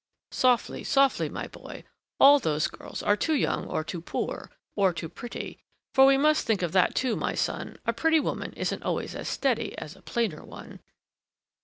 [0.31, 1.83] "Softly, softly, my boy,
[2.19, 5.59] all those girls are too young or too poor or too pretty;
[5.93, 7.77] for we must think of that, too, my son.
[7.85, 10.79] A pretty woman isn't always as steady as a plainer one."